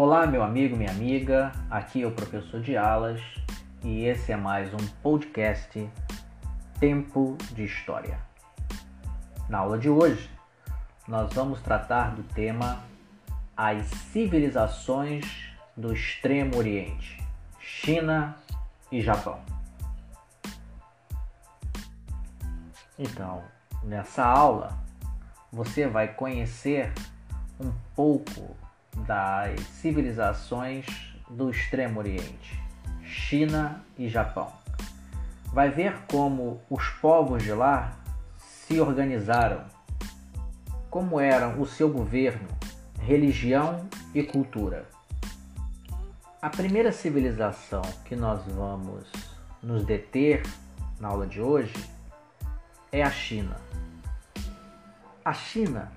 Olá, 0.00 0.28
meu 0.28 0.44
amigo, 0.44 0.76
minha 0.76 0.92
amiga. 0.92 1.50
Aqui 1.68 2.04
é 2.04 2.06
o 2.06 2.12
professor 2.12 2.60
de 2.60 2.76
alas 2.76 3.20
e 3.82 4.04
esse 4.04 4.30
é 4.30 4.36
mais 4.36 4.72
um 4.72 4.86
podcast 5.02 5.90
Tempo 6.78 7.36
de 7.50 7.64
História. 7.64 8.16
Na 9.48 9.58
aula 9.58 9.76
de 9.76 9.90
hoje, 9.90 10.30
nós 11.08 11.34
vamos 11.34 11.60
tratar 11.62 12.14
do 12.14 12.22
tema 12.22 12.78
As 13.56 13.86
civilizações 14.12 15.52
do 15.76 15.92
Extremo 15.92 16.58
Oriente, 16.58 17.20
China 17.58 18.36
e 18.92 19.02
Japão. 19.02 19.40
Então, 22.96 23.42
nessa 23.82 24.24
aula, 24.24 24.78
você 25.52 25.88
vai 25.88 26.06
conhecer 26.06 26.92
um 27.58 27.72
pouco 27.96 28.56
das 29.06 29.60
civilizações 29.60 30.86
do 31.30 31.50
Extremo 31.50 32.00
Oriente, 32.00 32.60
China 33.02 33.82
e 33.98 34.08
Japão. 34.08 34.52
Vai 35.46 35.70
ver 35.70 35.98
como 36.10 36.60
os 36.68 36.88
povos 37.00 37.42
de 37.42 37.52
lá 37.52 37.96
se 38.38 38.80
organizaram, 38.80 39.64
como 40.90 41.18
eram 41.18 41.60
o 41.60 41.66
seu 41.66 41.88
governo, 41.88 42.48
religião 43.00 43.88
e 44.14 44.22
cultura. 44.22 44.86
A 46.40 46.50
primeira 46.50 46.92
civilização 46.92 47.82
que 48.04 48.14
nós 48.14 48.44
vamos 48.46 49.10
nos 49.62 49.84
deter 49.84 50.42
na 51.00 51.08
aula 51.08 51.26
de 51.26 51.40
hoje 51.40 51.74
é 52.92 53.02
a 53.02 53.10
China. 53.10 53.56
A 55.24 55.32
China 55.32 55.90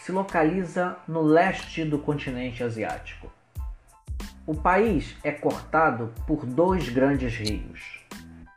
se 0.00 0.12
localiza 0.12 0.96
no 1.06 1.20
leste 1.20 1.84
do 1.84 1.98
continente 1.98 2.64
asiático. 2.64 3.30
O 4.46 4.54
país 4.54 5.14
é 5.22 5.30
cortado 5.30 6.14
por 6.26 6.46
dois 6.46 6.88
grandes 6.88 7.36
rios, 7.36 8.00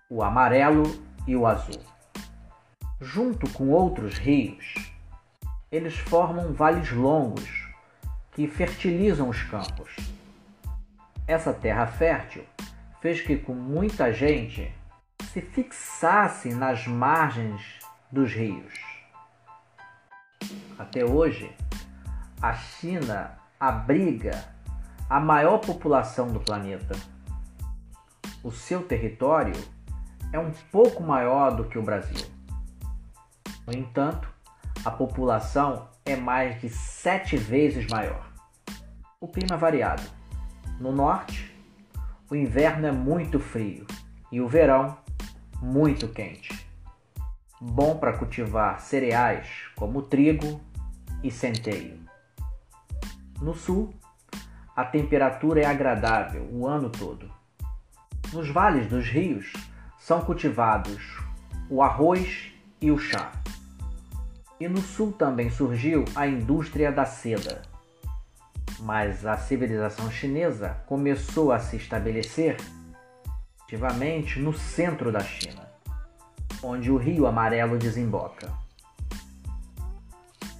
o 0.09 0.23
amarelo 0.23 0.83
e 1.27 1.35
o 1.35 1.45
azul. 1.45 1.81
Junto 3.01 3.49
com 3.51 3.69
outros 3.71 4.17
rios, 4.17 4.73
eles 5.69 5.97
formam 5.97 6.53
vales 6.53 6.89
longos 6.91 7.67
que 8.31 8.47
fertilizam 8.47 9.27
os 9.27 9.43
campos. 9.43 9.97
Essa 11.27 11.51
terra 11.51 11.85
fértil 11.85 12.45
fez 13.01 13.19
que 13.19 13.35
com 13.35 13.53
muita 13.53 14.13
gente 14.13 14.73
se 15.33 15.41
fixasse 15.41 16.53
nas 16.53 16.87
margens 16.87 17.79
dos 18.09 18.31
rios. 18.31 18.92
Até 20.77 21.05
hoje, 21.05 21.51
a 22.41 22.53
China 22.53 23.37
abriga 23.59 24.43
a 25.09 25.19
maior 25.19 25.59
população 25.59 26.31
do 26.31 26.39
planeta. 26.39 26.95
O 28.43 28.51
seu 28.51 28.83
território 28.83 29.53
é 30.31 30.39
um 30.39 30.51
pouco 30.71 31.03
maior 31.03 31.55
do 31.55 31.65
que 31.65 31.77
o 31.77 31.83
Brasil. 31.83 32.27
No 33.65 33.73
entanto, 33.73 34.27
a 34.83 34.91
população 34.91 35.87
é 36.05 36.15
mais 36.15 36.59
de 36.59 36.69
sete 36.69 37.37
vezes 37.37 37.87
maior. 37.87 38.27
O 39.21 39.27
clima 39.27 39.55
é 39.55 39.57
variado. 39.57 40.03
No 40.79 40.91
norte, 40.91 41.55
o 42.29 42.35
inverno 42.35 42.87
é 42.87 42.91
muito 42.91 43.39
frio 43.39 43.85
e 44.31 44.41
o 44.41 44.47
verão 44.47 44.97
muito 45.61 46.07
quente. 46.09 46.67
Bom 47.65 47.97
para 47.97 48.17
cultivar 48.17 48.81
cereais 48.81 49.47
como 49.73 50.01
trigo 50.01 50.59
e 51.23 51.31
centeio. 51.31 51.97
No 53.41 53.55
sul, 53.55 53.93
a 54.75 54.83
temperatura 54.83 55.61
é 55.61 55.65
agradável 55.65 56.45
o 56.51 56.67
ano 56.67 56.89
todo. 56.89 57.31
Nos 58.33 58.49
vales 58.49 58.87
dos 58.87 59.07
rios 59.07 59.53
são 59.97 60.19
cultivados 60.21 61.17
o 61.69 61.81
arroz 61.81 62.51
e 62.81 62.91
o 62.91 62.97
chá. 62.97 63.31
E 64.59 64.67
no 64.67 64.81
sul 64.81 65.13
também 65.13 65.49
surgiu 65.49 66.03
a 66.15 66.27
indústria 66.27 66.91
da 66.91 67.05
seda. 67.05 67.61
Mas 68.81 69.25
a 69.25 69.37
civilização 69.37 70.11
chinesa 70.11 70.83
começou 70.85 71.53
a 71.53 71.59
se 71.59 71.77
estabelecer 71.77 72.57
ativamente 73.63 74.37
no 74.37 74.53
centro 74.53 75.13
da 75.13 75.21
China, 75.21 75.73
onde 76.63 76.91
o 76.91 76.97
Rio 76.97 77.27
Amarelo 77.27 77.77
desemboca. 77.77 78.51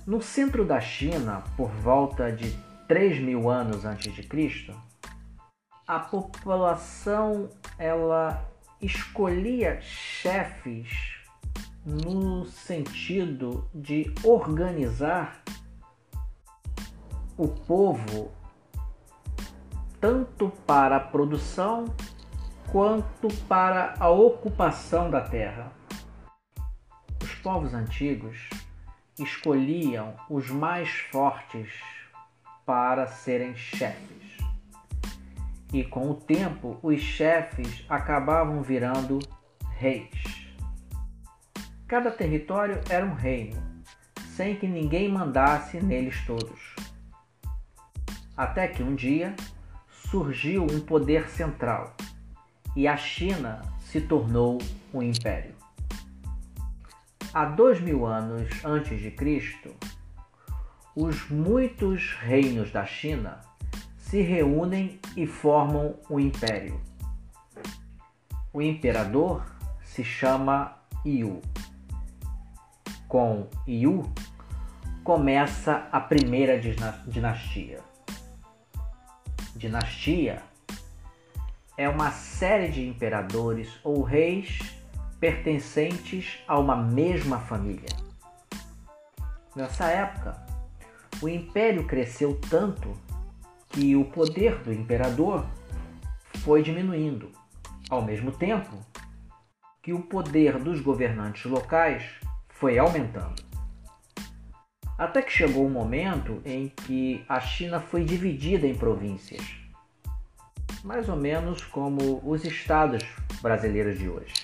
No 0.06 0.22
centro 0.22 0.66
da 0.66 0.82
China, 0.82 1.44
por 1.56 1.70
volta 1.70 2.32
de 2.32 2.52
3 2.88 3.20
mil 3.22 3.50
anos 3.50 3.86
antes 3.86 4.14
de 4.14 4.24
Cristo, 4.24 4.76
a 5.88 6.00
população 6.00 7.50
ela 7.78 8.46
escolhia 8.82 9.80
chefes 9.82 10.90
no 11.86 12.46
sentido 12.46 13.68
de 13.74 14.14
organizar 14.24 15.42
o 17.38 17.48
povo 17.48 18.32
tanto 20.00 20.52
para 20.68 20.98
a 20.98 21.00
produção 21.00 21.86
quanto 22.72 23.28
para 23.48 23.96
a 24.00 24.10
ocupação 24.10 25.10
da 25.10 25.22
terra. 25.22 25.72
Os 27.44 27.52
povos 27.52 27.74
antigos 27.74 28.50
escolhiam 29.20 30.16
os 30.30 30.50
mais 30.50 30.90
fortes 31.12 31.68
para 32.66 33.06
serem 33.06 33.54
chefes. 33.54 34.38
E 35.74 35.84
com 35.84 36.10
o 36.10 36.16
tempo, 36.16 36.80
os 36.82 37.02
chefes 37.02 37.86
acabavam 37.90 38.62
virando 38.62 39.20
reis. 39.76 40.48
Cada 41.86 42.10
território 42.12 42.80
era 42.90 43.06
um 43.06 43.14
reino, 43.14 43.62
sem 44.38 44.56
que 44.56 44.66
ninguém 44.66 45.12
mandasse 45.12 45.82
neles 45.84 46.26
todos. 46.26 46.74
Até 48.38 48.70
que 48.70 48.82
um 48.82 48.96
dia 48.96 49.36
surgiu 49.90 50.64
um 50.64 50.80
poder 50.80 51.28
central 51.28 51.94
e 52.74 52.88
a 52.88 52.96
China 52.96 53.62
se 53.82 54.00
tornou 54.00 54.60
um 54.94 55.04
império. 55.04 55.63
Há 57.34 57.46
dois 57.46 57.82
mil 57.82 58.06
anos 58.06 58.48
antes 58.64 59.02
de 59.02 59.10
Cristo, 59.10 59.74
os 60.96 61.28
muitos 61.32 62.14
reinos 62.20 62.72
da 62.72 62.86
China 62.86 63.42
se 63.98 64.22
reúnem 64.22 65.00
e 65.18 65.26
formam 65.26 65.96
um 66.08 66.20
império. 66.20 66.80
O 68.54 68.62
imperador 68.62 69.44
se 69.82 70.04
chama 70.04 70.78
Yu. 71.04 71.42
Com 73.08 73.50
Yu 73.68 74.04
começa 75.04 75.88
a 75.92 76.00
primeira 76.00 76.62
dinastia. 77.08 77.80
Dinastia 79.56 80.44
é 81.76 81.90
uma 81.90 82.12
série 82.12 82.68
de 82.68 82.88
imperadores 82.88 83.80
ou 83.84 84.04
reis 84.04 84.83
pertencentes 85.24 86.44
a 86.46 86.60
uma 86.60 86.76
mesma 86.76 87.40
família. 87.40 87.88
Nessa 89.56 89.86
época, 89.86 90.46
o 91.22 91.30
império 91.30 91.88
cresceu 91.88 92.38
tanto 92.50 92.92
que 93.70 93.96
o 93.96 94.04
poder 94.04 94.58
do 94.64 94.74
imperador 94.74 95.46
foi 96.40 96.62
diminuindo, 96.62 97.32
ao 97.90 98.02
mesmo 98.02 98.34
tempo 98.34 98.76
que 99.82 99.94
o 99.94 100.02
poder 100.02 100.60
dos 100.60 100.82
governantes 100.82 101.46
locais 101.50 102.04
foi 102.50 102.78
aumentando. 102.78 103.42
Até 104.98 105.22
que 105.22 105.32
chegou 105.32 105.66
um 105.66 105.70
momento 105.70 106.42
em 106.44 106.68
que 106.68 107.24
a 107.30 107.40
China 107.40 107.80
foi 107.80 108.04
dividida 108.04 108.68
em 108.68 108.76
províncias 108.76 109.64
mais 110.84 111.08
ou 111.08 111.16
menos 111.16 111.64
como 111.64 112.22
os 112.30 112.44
estados 112.44 113.06
brasileiros 113.42 113.98
de 113.98 114.10
hoje. 114.10 114.43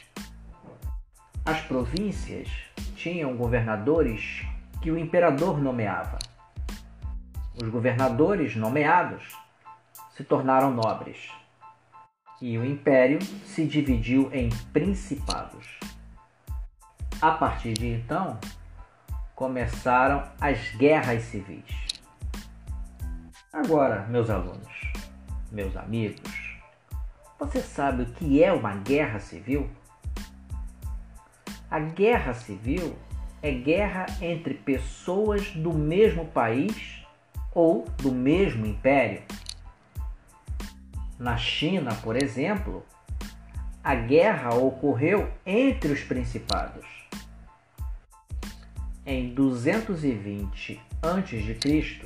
As 1.50 1.62
províncias 1.62 2.48
tinham 2.96 3.36
governadores 3.36 4.46
que 4.84 4.92
o 4.92 5.00
imperador 5.00 5.60
nomeava. 5.60 6.20
Os 7.60 7.68
governadores 7.70 8.56
nomeados 8.56 9.36
se 10.16 10.24
tornaram 10.24 10.70
nobres 10.70 11.32
e 12.40 12.56
o 12.56 12.64
império 12.64 13.20
se 13.48 13.66
dividiu 13.66 14.30
em 14.32 14.50
principados. 14.72 15.66
A 17.20 17.32
partir 17.32 17.74
de 17.74 17.88
então, 17.96 18.38
começaram 19.34 20.30
as 20.40 20.76
guerras 20.76 21.24
civis. 21.24 22.00
Agora, 23.52 24.06
meus 24.06 24.30
alunos, 24.30 24.92
meus 25.52 25.76
amigos, 25.76 26.60
você 27.40 27.60
sabe 27.60 28.04
o 28.04 28.14
que 28.14 28.44
é 28.44 28.54
uma 28.54 28.76
guerra 28.76 29.20
civil? 29.20 29.68
A 31.70 31.80
guerra 31.80 32.34
civil 32.34 32.96
é 33.42 33.52
guerra 33.52 34.08
entre 34.22 34.56
pessoas 34.56 35.52
do 35.52 35.72
mesmo 35.72 36.26
país 36.26 37.04
ou 37.54 37.86
do 37.98 38.12
mesmo 38.12 38.66
império 38.66 39.22
Na 41.20 41.38
China, 41.38 41.94
por 42.04 42.16
exemplo, 42.16 42.86
a 43.84 43.94
guerra 43.94 44.56
ocorreu 44.56 45.30
entre 45.46 45.92
os 45.92 46.02
principados. 46.02 46.86
Em 49.06 49.34
220 49.34 50.82
a.C., 51.02 52.06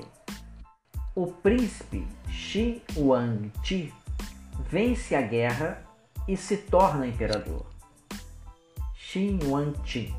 o 1.16 1.28
príncipe 1.28 2.08
Shi 2.28 2.82
Huangti 2.96 3.94
vence 4.70 5.16
a 5.16 5.22
guerra 5.22 5.84
e 6.28 6.36
se 6.36 6.58
torna 6.58 7.06
imperador. 7.06 7.73
Shi 9.14 9.38
Huangti, 9.44 10.12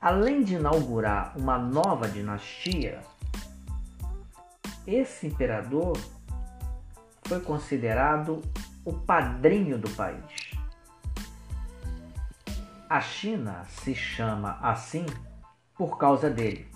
além 0.00 0.42
de 0.42 0.54
inaugurar 0.54 1.36
uma 1.36 1.58
nova 1.58 2.08
dinastia, 2.08 3.02
esse 4.86 5.26
imperador 5.26 5.92
foi 7.24 7.40
considerado 7.40 8.40
o 8.86 8.94
padrinho 8.94 9.76
do 9.76 9.90
país. 9.90 10.56
A 12.88 13.02
China 13.02 13.66
se 13.68 13.94
chama 13.94 14.58
assim 14.62 15.04
por 15.76 15.98
causa 15.98 16.30
dele. 16.30 16.66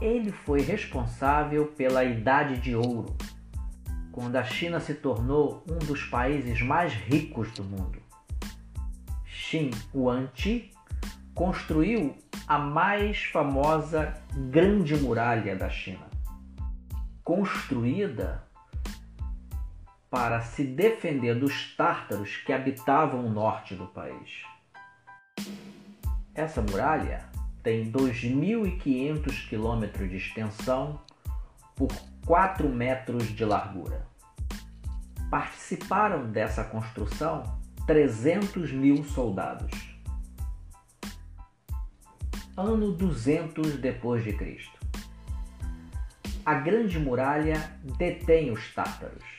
Ele 0.00 0.32
foi 0.32 0.62
responsável 0.62 1.66
pela 1.66 2.02
Idade 2.02 2.56
de 2.56 2.74
Ouro, 2.74 3.14
quando 4.10 4.36
a 4.36 4.42
China 4.42 4.80
se 4.80 4.94
tornou 4.94 5.62
um 5.68 5.76
dos 5.76 6.02
países 6.04 6.62
mais 6.62 6.94
ricos 6.94 7.52
do 7.52 7.62
mundo. 7.62 8.03
Xin 9.54 9.70
Huangti 9.94 10.72
construiu 11.32 12.16
a 12.48 12.58
mais 12.58 13.22
famosa 13.26 14.12
Grande 14.50 14.96
Muralha 14.96 15.54
da 15.54 15.70
China, 15.70 16.10
construída 17.22 18.42
para 20.10 20.40
se 20.40 20.64
defender 20.64 21.38
dos 21.38 21.72
tártaros 21.76 22.36
que 22.38 22.52
habitavam 22.52 23.24
o 23.24 23.30
norte 23.30 23.76
do 23.76 23.86
país. 23.86 24.42
Essa 26.34 26.60
muralha 26.60 27.24
tem 27.62 27.92
2.500 27.92 29.48
quilômetros 29.48 30.10
de 30.10 30.16
extensão 30.16 31.00
por 31.76 31.92
4 32.26 32.68
metros 32.68 33.28
de 33.28 33.44
largura. 33.44 34.04
Participaram 35.30 36.28
dessa 36.28 36.64
construção 36.64 37.62
300 37.86 38.72
mil 38.72 39.04
soldados. 39.04 39.96
Ano 42.56 42.92
200 42.92 43.78
depois 43.78 44.22
de 44.22 44.32
Cristo. 44.32 44.78
A 46.46 46.54
Grande 46.54 46.98
Muralha 46.98 47.78
detém 47.98 48.50
os 48.50 48.72
tártaros 48.74 49.34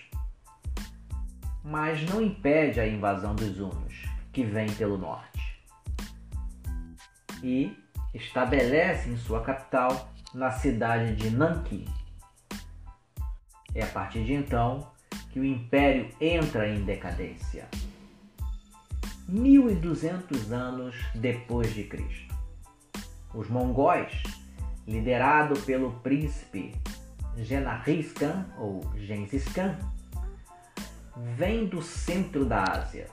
mas 1.65 2.07
não 2.07 2.21
impede 2.21 2.80
a 2.80 2.88
invasão 2.88 3.33
dos 3.33 3.59
hunos, 3.59 4.06
que 4.31 4.44
vem 4.44 4.71
pelo 4.74 5.00
norte. 5.00 5.59
E 7.41 7.75
estabelece 8.13 9.09
em 9.09 9.18
sua 9.18 9.41
capital 9.41 10.13
na 10.31 10.51
cidade 10.51 11.15
de 11.15 11.31
Nanquim. 11.31 11.86
É 13.74 13.83
a 13.83 13.88
partir 13.88 14.24
de 14.24 14.33
então 14.33 14.91
que 15.31 15.39
o 15.39 15.44
império 15.44 16.07
entra 16.21 16.69
em 16.69 16.86
decadência. 16.86 17.68
1200 19.27 20.51
anos 20.51 20.95
depois 21.16 21.74
de 21.74 21.83
Cristo. 21.83 22.36
Os 23.33 23.50
mongóis, 23.50 24.24
liderado 24.88 25.60
pelo 25.62 25.92
príncipe 26.00 26.74
Genghis 27.38 28.13
Khan 28.13 28.45
ou 28.57 28.81
Gengis 28.95 29.45
Khan, 29.50 29.77
vem 31.36 31.66
do 31.66 31.81
centro 31.81 32.45
da 32.45 32.63
Ásia 32.63 33.07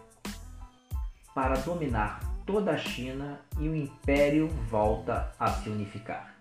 para 1.34 1.54
dominar 1.60 2.20
toda 2.44 2.72
a 2.72 2.76
China 2.76 3.40
e 3.58 3.68
o 3.68 3.74
império 3.74 4.48
volta 4.68 5.32
a 5.38 5.50
se 5.50 5.70
unificar. 5.70 6.36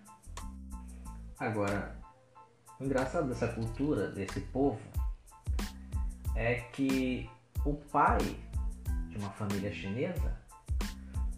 Agora, 1.38 1.96
o 2.78 2.84
engraçado 2.84 3.28
dessa 3.28 3.48
cultura, 3.48 4.08
desse 4.08 4.40
povo, 4.40 4.80
é 6.36 6.56
que 6.72 7.28
o 7.64 7.74
pai 7.74 8.18
de 9.12 9.18
uma 9.18 9.30
família 9.30 9.72
chinesa 9.72 10.40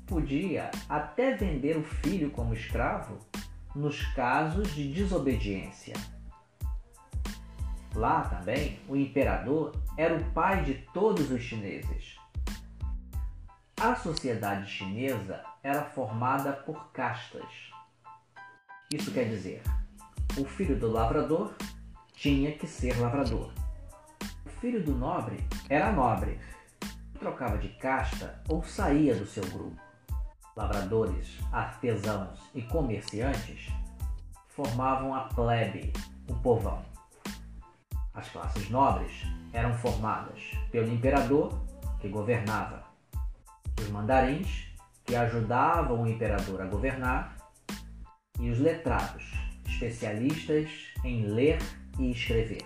podia 0.06 0.70
até 0.88 1.34
vender 1.34 1.76
o 1.76 1.82
filho 1.82 2.30
como 2.30 2.54
escravo 2.54 3.18
nos 3.74 4.00
casos 4.14 4.72
de 4.74 4.92
desobediência. 4.92 5.94
Lá 7.94 8.22
também, 8.22 8.78
o 8.88 8.96
imperador 8.96 9.74
era 9.96 10.14
o 10.14 10.24
pai 10.32 10.62
de 10.64 10.74
todos 10.92 11.30
os 11.30 11.42
chineses. 11.42 12.16
A 13.80 13.94
sociedade 13.96 14.70
chinesa 14.70 15.42
era 15.62 15.82
formada 15.82 16.52
por 16.52 16.92
castas. 16.92 17.44
Isso 18.92 19.10
quer 19.12 19.28
dizer, 19.28 19.62
o 20.38 20.44
filho 20.44 20.78
do 20.78 20.90
lavrador 20.90 21.54
tinha 22.14 22.52
que 22.52 22.66
ser 22.66 22.98
lavrador. 23.00 23.52
O 24.46 24.50
filho 24.60 24.82
do 24.82 24.92
nobre 24.92 25.44
era 25.68 25.92
nobre, 25.92 26.38
trocava 27.18 27.58
de 27.58 27.68
casta 27.68 28.42
ou 28.48 28.62
saía 28.62 29.14
do 29.14 29.26
seu 29.26 29.44
grupo. 29.48 29.80
Lavradores, 30.56 31.38
artesãos 31.52 32.38
e 32.54 32.62
comerciantes 32.62 33.68
formavam 34.48 35.14
a 35.14 35.22
plebe, 35.22 35.92
o 36.28 36.34
povão. 36.34 36.84
As 38.14 38.28
classes 38.28 38.70
nobres 38.70 39.24
eram 39.52 39.76
formadas 39.78 40.40
pelo 40.70 40.92
imperador, 40.92 41.60
que 42.00 42.08
governava, 42.08 42.84
os 43.80 43.88
mandarins, 43.88 44.68
que 45.04 45.16
ajudavam 45.16 46.02
o 46.02 46.08
imperador 46.08 46.62
a 46.62 46.66
governar, 46.66 47.36
e 48.38 48.50
os 48.50 48.58
letrados, 48.58 49.24
especialistas 49.66 50.92
em 51.04 51.26
ler 51.26 51.58
e 51.98 52.10
escrever. 52.10 52.64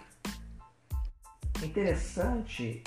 Interessante 1.62 2.82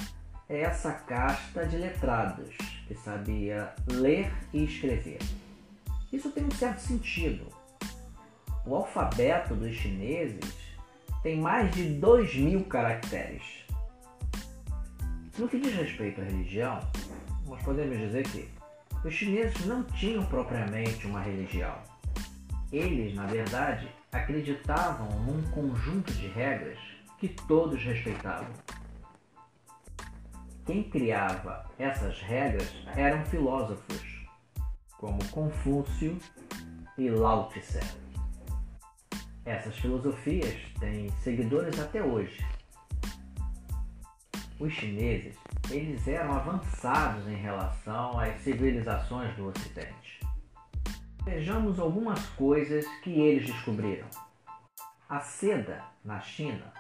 essa 0.52 0.92
casta 0.92 1.66
de 1.66 1.78
letrados 1.78 2.56
que 2.88 2.94
sabia 2.96 3.74
ler 3.88 4.32
e 4.54 4.66
escrever. 4.66 5.20
Isso 6.12 6.30
tem 6.32 6.44
um 6.44 6.52
certo 6.52 6.80
sentido. 6.80 7.48
O 8.66 8.76
alfabeto 8.76 9.56
dos 9.56 9.74
chineses 9.74 10.54
tem 11.24 11.40
mais 11.40 11.74
de 11.74 11.86
2 11.96 12.36
mil 12.36 12.66
caracteres. 12.66 13.44
No 15.38 15.48
que 15.48 15.58
diz 15.58 15.74
respeito 15.74 16.20
à 16.20 16.26
religião, 16.26 16.80
nós 17.48 17.62
podemos 17.64 17.98
dizer 17.98 18.24
que 18.28 18.50
os 19.06 19.14
chineses 19.14 19.66
não 19.66 19.84
tinham 19.84 20.26
propriamente 20.26 21.08
uma 21.08 21.22
religião. 21.22 21.76
Eles, 22.72 23.16
na 23.16 23.26
verdade, 23.26 23.88
acreditavam 24.12 25.08
num 25.22 25.42
conjunto 25.52 26.12
de 26.14 26.28
regras 26.28 26.78
que 27.18 27.30
todos 27.30 27.82
respeitavam. 27.82 28.52
Quem 30.66 30.84
criava 30.84 31.66
essas 31.80 32.22
regras 32.22 32.72
eram 32.96 33.26
filósofos, 33.26 34.26
como 34.98 35.18
Confúcio 35.30 36.18
e 36.98 37.10
Lao 37.10 37.50
Tse. 37.50 37.80
Essas 39.44 39.76
filosofias 39.78 40.56
têm 40.80 41.10
seguidores 41.24 41.80
até 41.80 42.04
hoje. 42.04 42.46
Os 44.60 44.72
chineses, 44.72 45.36
eles 45.72 46.08
eram 46.08 46.34
avançados 46.34 47.28
em 47.28 47.36
relação 47.36 48.20
às 48.20 48.40
civilizações 48.42 49.36
do 49.36 49.48
Ocidente. 49.48 50.20
Vejamos 51.24 51.80
algumas 51.80 52.24
coisas 52.30 52.86
que 53.04 53.10
eles 53.20 53.48
descobriram. 53.48 54.08
A 55.10 55.20
seda 55.22 55.84
na 56.06 56.22
China, 56.22 56.72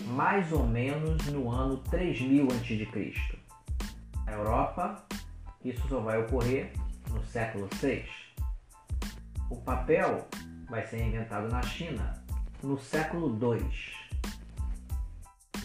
mais 0.00 0.52
ou 0.52 0.66
menos 0.66 1.24
no 1.26 1.50
ano 1.50 1.78
3000 1.78 2.48
a.C. 2.48 3.16
Na 4.26 4.32
Europa, 4.32 5.04
isso 5.64 5.86
só 5.88 6.00
vai 6.00 6.18
ocorrer 6.22 6.72
no 7.10 7.22
século 7.24 7.68
6. 7.76 8.08
O 9.50 9.56
papel 9.56 10.26
vai 10.68 10.86
ser 10.86 11.02
inventado 11.02 11.48
na 11.48 11.62
China 11.62 12.22
no 12.62 12.78
século 12.78 13.28
II, 13.28 13.68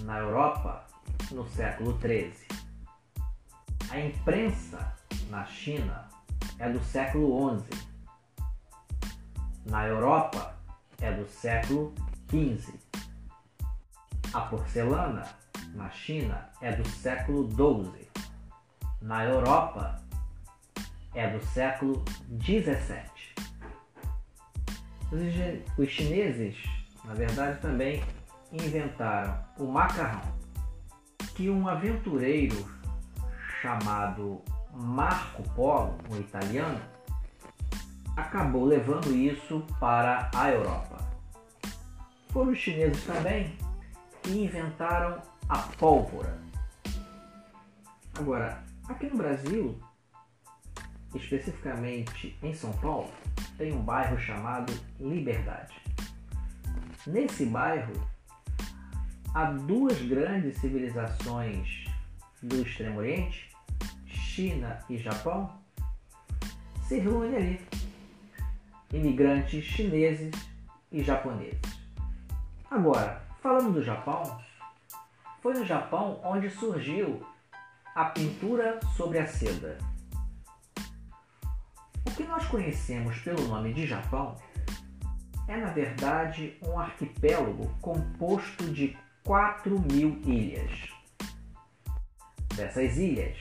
na 0.01 0.17
Europa 0.17 0.85
no 1.31 1.47
século 1.47 1.97
XIII. 1.99 2.47
A 3.89 3.99
imprensa 3.99 4.95
na 5.29 5.45
China 5.45 6.09
é 6.59 6.69
do 6.69 6.83
século 6.83 7.59
XI, 7.59 7.87
na 9.65 9.85
Europa 9.85 10.57
é 10.99 11.11
do 11.11 11.27
século 11.27 11.93
XV. 12.29 12.86
A 14.33 14.41
porcelana 14.41 15.23
na 15.73 15.89
China 15.89 16.49
é 16.61 16.75
do 16.75 16.87
século 16.87 17.49
XII, 17.49 18.07
na 19.01 19.23
Europa 19.23 20.01
é 21.13 21.29
do 21.29 21.43
século 21.45 22.03
XVII. 22.41 23.07
Os 25.77 25.89
chineses, 25.89 26.57
na 27.05 27.13
verdade, 27.13 27.59
também 27.61 28.03
inventaram 28.51 29.39
o 29.57 29.65
macarrão. 29.65 30.35
que 31.35 31.49
um 31.49 31.67
aventureiro 31.67 32.65
chamado 33.61 34.41
Marco 34.73 35.43
Polo, 35.55 35.95
um 36.09 36.17
italiano, 36.17 36.81
acabou 38.15 38.65
levando 38.65 39.15
isso 39.15 39.63
para 39.79 40.29
a 40.35 40.49
Europa. 40.49 40.97
Foram 42.29 42.51
os 42.51 42.57
chineses 42.57 43.03
também 43.05 43.55
que 44.27 44.43
inventaram 44.43 45.21
a 45.47 45.57
pólvora. 45.57 46.37
Agora, 48.17 48.61
aqui 48.89 49.07
no 49.07 49.17
Brasil, 49.17 49.79
especificamente 51.15 52.37
em 52.43 52.53
São 52.53 52.73
Paulo, 52.73 53.09
tem 53.57 53.71
um 53.71 53.81
bairro 53.81 54.19
chamado 54.19 54.73
Liberdade. 54.99 55.75
Nesse 57.05 57.45
bairro 57.45 57.93
há 59.33 59.45
duas 59.45 59.97
grandes 60.01 60.57
civilizações 60.57 61.85
do 62.43 62.61
Extremo 62.61 62.99
Oriente, 62.99 63.49
China 64.05 64.77
e 64.89 64.97
Japão, 64.97 65.57
se 66.81 66.99
reúnem 66.99 67.35
ali. 67.35 67.67
Imigrantes 68.91 69.63
chineses 69.63 70.33
e 70.91 71.01
japoneses. 71.01 71.61
Agora, 72.69 73.26
falando 73.41 73.73
do 73.73 73.83
Japão, 73.83 74.39
foi 75.41 75.53
no 75.53 75.65
Japão 75.65 76.19
onde 76.23 76.49
surgiu 76.49 77.25
a 77.95 78.05
pintura 78.05 78.79
sobre 78.95 79.19
a 79.19 79.27
seda. 79.27 79.77
O 82.05 82.11
que 82.15 82.23
nós 82.23 82.45
conhecemos 82.47 83.19
pelo 83.19 83.47
nome 83.47 83.73
de 83.73 83.85
Japão 83.85 84.35
é, 85.47 85.55
na 85.55 85.71
verdade, 85.71 86.57
um 86.61 86.77
arquipélago 86.77 87.69
composto 87.81 88.65
de 88.65 88.97
4 89.23 89.79
mil 89.79 90.21
ilhas. 90.25 90.89
Dessas 92.55 92.97
ilhas, 92.97 93.37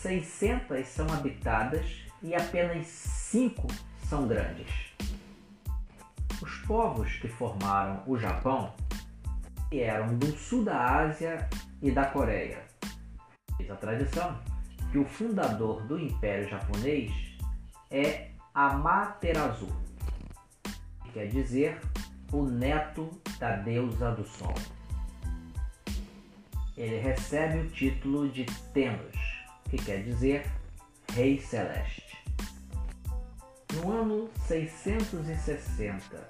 600 0.00 0.86
são 0.86 1.06
habitadas 1.12 2.04
e 2.22 2.34
apenas 2.34 2.86
5 2.86 3.66
são 4.08 4.26
grandes. 4.26 4.94
Os 6.40 6.56
povos 6.66 7.16
que 7.16 7.28
formaram 7.28 8.02
o 8.06 8.18
Japão 8.18 8.72
eram 9.80 10.16
do 10.18 10.26
sul 10.36 10.64
da 10.64 11.02
Ásia 11.02 11.48
e 11.82 11.90
da 11.90 12.06
Coreia. 12.06 12.62
Diz 13.58 13.70
a 13.70 13.76
tradição 13.76 14.38
que 14.90 14.98
o 14.98 15.04
fundador 15.04 15.82
do 15.86 15.98
Império 15.98 16.48
Japonês 16.48 17.12
é 17.90 18.30
Amaterasu, 18.54 19.68
que 21.02 21.12
quer 21.12 21.28
dizer 21.28 21.80
o 22.32 22.44
neto 22.44 23.10
da 23.38 23.56
deusa 23.56 24.12
do 24.12 24.24
sol. 24.24 24.54
Ele 26.76 26.98
recebe 26.98 27.58
o 27.58 27.70
título 27.70 28.28
de 28.28 28.44
Tennos, 28.72 29.16
que 29.70 29.76
quer 29.76 30.02
dizer 30.02 30.50
Rei 31.12 31.40
Celeste. 31.40 32.16
No 33.74 33.92
ano 33.92 34.30
660 34.46 36.26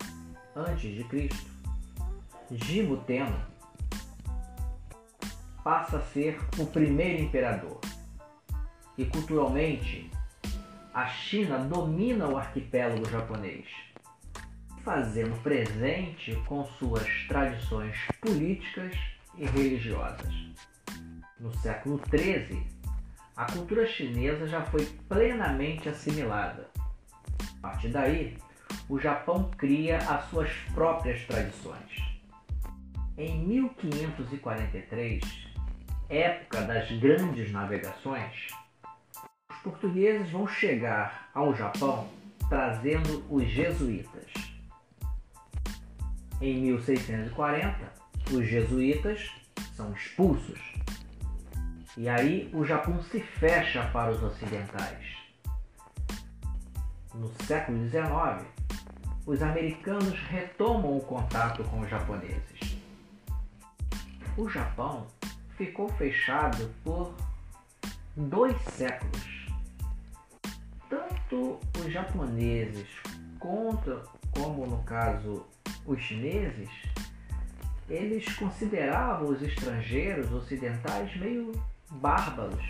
a.C., 0.54 1.53
Jimo 2.50 2.98
Tenno 2.98 3.40
passa 5.62 5.96
a 5.96 6.02
ser 6.02 6.38
o 6.58 6.66
primeiro 6.66 7.22
imperador. 7.22 7.80
E 8.98 9.06
culturalmente, 9.06 10.10
a 10.92 11.06
China 11.06 11.58
domina 11.58 12.28
o 12.28 12.36
arquipélago 12.36 13.08
japonês, 13.08 13.66
fazendo 14.84 15.42
presente 15.42 16.36
com 16.46 16.66
suas 16.66 17.08
tradições 17.26 17.96
políticas 18.20 18.94
e 19.38 19.46
religiosas. 19.46 20.34
No 21.40 21.52
século 21.60 21.98
XIII, 22.10 22.66
a 23.34 23.50
cultura 23.50 23.86
chinesa 23.86 24.46
já 24.46 24.60
foi 24.66 24.84
plenamente 25.08 25.88
assimilada. 25.88 26.68
A 27.62 27.68
partir 27.68 27.88
daí, 27.88 28.36
o 28.88 28.98
Japão 29.00 29.50
cria 29.56 29.96
as 29.96 30.28
suas 30.28 30.50
próprias 30.74 31.24
tradições. 31.24 32.13
Em 33.16 33.46
1543, 33.46 35.22
época 36.08 36.62
das 36.62 36.90
grandes 36.98 37.52
navegações, 37.52 38.48
os 39.48 39.56
portugueses 39.58 40.28
vão 40.32 40.48
chegar 40.48 41.30
ao 41.32 41.54
Japão 41.54 42.08
trazendo 42.48 43.24
os 43.30 43.48
jesuítas. 43.48 44.32
Em 46.40 46.62
1640, 46.62 47.78
os 48.32 48.44
jesuítas 48.48 49.30
são 49.76 49.92
expulsos. 49.92 50.58
E 51.96 52.08
aí 52.08 52.50
o 52.52 52.64
Japão 52.64 53.00
se 53.04 53.20
fecha 53.20 53.88
para 53.92 54.10
os 54.10 54.20
ocidentais. 54.24 55.14
No 57.14 57.32
século 57.44 57.78
XIX, 57.88 58.44
os 59.24 59.40
americanos 59.40 60.18
retomam 60.28 60.96
o 60.96 61.00
contato 61.00 61.62
com 61.62 61.78
os 61.78 61.88
japoneses 61.88 62.53
o 64.36 64.48
Japão 64.48 65.06
ficou 65.56 65.88
fechado 65.90 66.72
por 66.82 67.14
dois 68.16 68.60
séculos. 68.62 69.46
Tanto 70.88 71.60
os 71.78 71.92
japoneses 71.92 72.88
contra, 73.38 74.02
como 74.30 74.66
no 74.66 74.82
caso 74.84 75.46
os 75.86 76.00
chineses, 76.00 76.70
eles 77.88 78.34
consideravam 78.36 79.28
os 79.28 79.42
estrangeiros 79.42 80.32
ocidentais 80.32 81.14
meio 81.16 81.52
bárbaros. 81.90 82.64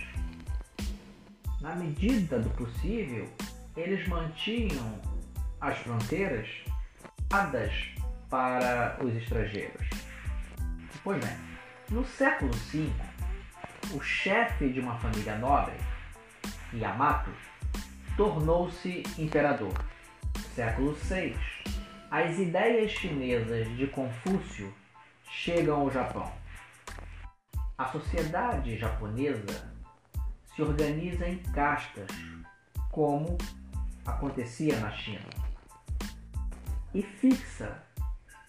Na 1.61 1.75
medida 1.77 2.39
do 2.39 2.51
possível, 2.51 3.29
eles 3.77 4.07
mantinham 4.09 5.01
as 5.61 5.79
fronteiras 5.79 6.49
dadas 7.29 7.73
para 8.29 8.99
os 9.03 9.15
estrangeiros. 9.15 9.89
Pois 11.03 11.25
bem, 11.25 11.54
no 11.91 12.05
século 12.05 12.53
V, 12.53 12.91
o 13.93 14.01
chefe 14.01 14.69
de 14.71 14.81
uma 14.81 14.99
família 14.99 15.37
nobre, 15.37 15.75
Yamato, 16.73 17.31
tornou-se 18.17 19.03
imperador. 19.19 19.73
Século 20.55 20.93
VI, 20.95 21.37
as 22.11 22.39
ideias 22.39 22.93
chinesas 22.93 23.69
de 23.77 23.87
Confúcio 23.89 24.73
chegam 25.25 25.81
ao 25.81 25.91
Japão. 25.91 26.33
A 27.77 27.87
sociedade 27.87 28.77
japonesa 28.77 29.73
se 30.55 30.63
organiza 30.63 31.29
em 31.29 31.39
castas, 31.39 32.09
como 32.91 33.37
acontecia 34.07 34.79
na 34.79 34.91
China, 34.93 35.29
e 36.95 37.03
fixa 37.03 37.83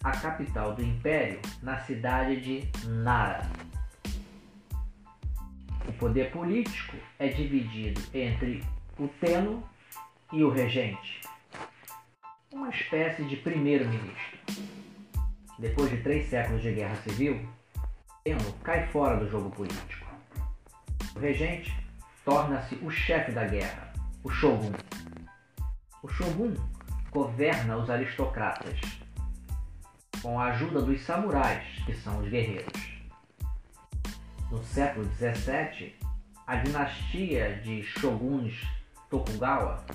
a 0.06 0.12
capital 0.12 0.72
do 0.72 0.84
império 0.84 1.40
na 1.60 1.80
cidade 1.80 2.40
de 2.40 2.70
Nara. 2.86 3.42
O 5.88 5.92
poder 5.94 6.30
político 6.30 6.96
é 7.18 7.26
dividido 7.26 8.00
entre 8.14 8.64
o 9.00 9.08
Teno 9.08 9.68
e 10.32 10.44
o 10.44 10.48
regente, 10.48 11.22
uma 12.52 12.68
espécie 12.68 13.24
de 13.24 13.34
primeiro-ministro. 13.34 14.38
Depois 15.58 15.90
de 15.90 15.96
três 15.96 16.28
séculos 16.28 16.62
de 16.62 16.72
guerra 16.72 16.94
civil, 17.02 17.44
Teno 18.22 18.52
cai 18.62 18.86
fora 18.86 19.16
do 19.16 19.28
jogo 19.28 19.50
político. 19.50 20.06
O 21.16 21.18
regente 21.18 21.76
torna-se 22.24 22.76
o 22.76 22.90
chefe 22.90 23.32
da 23.32 23.44
guerra, 23.44 23.92
o 24.22 24.30
shogun. 24.30 24.72
O 26.00 26.06
shogun 26.06 26.54
governa 27.10 27.76
os 27.76 27.90
aristocratas 27.90 29.05
com 30.26 30.40
a 30.40 30.46
ajuda 30.46 30.82
dos 30.82 31.00
samurais, 31.02 31.62
que 31.86 31.94
são 31.94 32.18
os 32.18 32.28
guerreiros. 32.28 32.90
No 34.50 34.60
século 34.64 35.08
XVII, 35.14 35.94
a 36.44 36.56
dinastia 36.56 37.60
de 37.62 37.84
shoguns 37.84 38.66
Tokugawa 39.08 39.86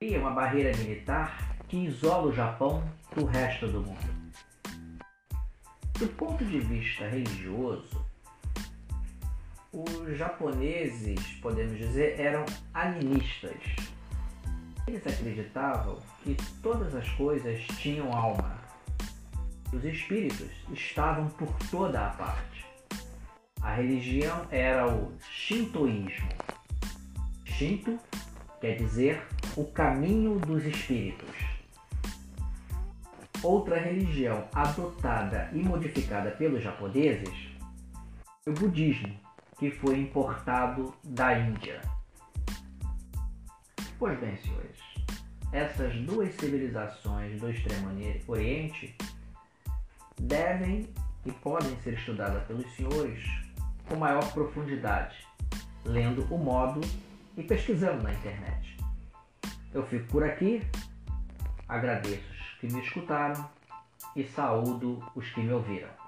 cria 0.00 0.18
uma 0.18 0.30
barreira 0.30 0.74
militar 0.78 1.54
que 1.68 1.76
isola 1.76 2.28
o 2.28 2.32
Japão 2.32 2.82
do 3.14 3.26
resto 3.26 3.68
do 3.68 3.82
mundo. 3.82 4.32
Do 5.98 6.08
ponto 6.16 6.42
de 6.42 6.60
vista 6.60 7.06
religioso, 7.06 8.06
os 9.74 10.16
japoneses, 10.16 11.20
podemos 11.42 11.76
dizer, 11.76 12.18
eram 12.18 12.46
animistas. 12.72 13.60
Eles 14.86 15.06
acreditavam 15.06 15.98
que 16.24 16.34
todas 16.62 16.94
as 16.94 17.06
coisas 17.10 17.62
tinham 17.76 18.10
alma 18.10 18.61
os 19.72 19.84
espíritos 19.84 20.50
estavam 20.72 21.28
por 21.28 21.52
toda 21.70 22.06
a 22.06 22.10
parte. 22.10 22.66
A 23.60 23.74
religião 23.74 24.46
era 24.50 24.86
o 24.86 25.12
Shintoísmo. 25.20 26.28
Shinto 27.44 27.98
quer 28.60 28.76
dizer 28.76 29.26
o 29.56 29.64
caminho 29.64 30.38
dos 30.40 30.64
espíritos. 30.64 31.34
Outra 33.42 33.78
religião 33.78 34.48
adotada 34.54 35.50
e 35.52 35.62
modificada 35.62 36.30
pelos 36.30 36.62
japoneses 36.62 37.52
o 38.46 38.52
budismo, 38.52 39.16
que 39.58 39.70
foi 39.70 40.00
importado 40.00 40.92
da 41.04 41.38
Índia. 41.38 41.80
Pois 43.98 44.18
bem, 44.18 44.36
senhores, 44.38 44.78
essas 45.52 45.94
duas 46.00 46.34
civilizações 46.34 47.40
do 47.40 47.48
Extremo 47.48 47.90
Oriente 48.26 48.96
devem 50.22 50.88
e 51.24 51.32
podem 51.32 51.76
ser 51.82 51.94
estudadas 51.94 52.44
pelos 52.44 52.70
senhores 52.74 53.24
com 53.88 53.96
maior 53.96 54.32
profundidade, 54.32 55.26
lendo 55.84 56.22
o 56.32 56.38
modo 56.38 56.80
e 57.36 57.42
pesquisando 57.42 58.02
na 58.02 58.12
internet. 58.12 58.76
Eu 59.74 59.86
fico 59.86 60.06
por 60.08 60.22
aqui, 60.22 60.62
agradeço 61.68 62.30
os 62.30 62.60
que 62.60 62.72
me 62.72 62.80
escutaram 62.80 63.48
e 64.14 64.24
saúdo 64.24 65.02
os 65.14 65.28
que 65.30 65.40
me 65.40 65.52
ouviram. 65.52 66.01